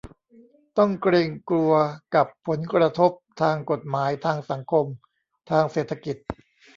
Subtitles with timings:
[0.77, 1.73] ต้องเกรงกลัว
[2.15, 3.11] กับผลกระทบ
[3.41, 4.85] ทางกฎหมาย ทางสังคม
[5.49, 6.15] ทางเศรษฐกิจ